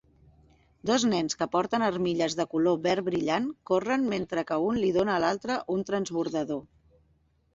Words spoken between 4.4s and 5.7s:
que un li dóna a l'altre